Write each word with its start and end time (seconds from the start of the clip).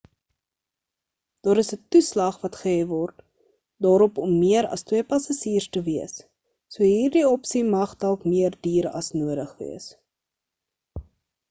daar 1.47 1.59
is 1.63 1.67
'n 1.75 1.81
toeslag 1.95 2.39
wat 2.45 2.57
gehef 2.61 2.87
word 2.93 3.19
daarop 3.87 4.15
om 4.25 4.33
meer 4.39 4.69
as 4.79 4.85
2 4.93 5.05
passasiers 5.13 5.69
te 5.77 5.85
wees 5.91 6.17
so 6.77 6.89
hierdie 6.95 7.25
opsie 7.37 7.63
mag 7.71 7.95
dalk 8.07 8.29
meer 8.33 8.61
duur 8.69 8.91
as 9.03 9.15
nodig 9.23 9.55
wees 9.63 9.89